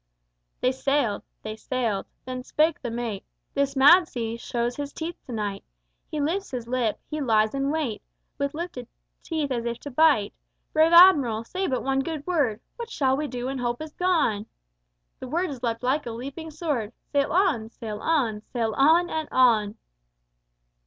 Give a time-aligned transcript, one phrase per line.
[0.61, 1.21] They sailed.
[1.43, 2.07] They sailed.
[2.25, 5.63] Then spake the mate: "This mad sea shows his teeth to night.
[6.09, 8.01] He lifts his lip, he lies in wait,
[8.39, 8.87] With lifted
[9.21, 10.33] teeth, as if to bite!
[10.73, 14.47] Brave Admiral, say but one good word: What shall we do when hope is gone?"
[15.19, 17.69] The words leapt like a leaping sword: "Sail on!
[17.69, 18.41] sail on!
[18.53, 19.07] sail on!
[19.07, 19.75] and on!"